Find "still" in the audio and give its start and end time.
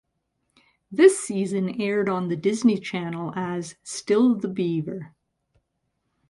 3.83-4.33